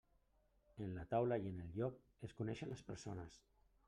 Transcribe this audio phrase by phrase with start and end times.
[0.85, 1.99] En la taula i en el joc
[2.29, 3.37] es coneixen les persones.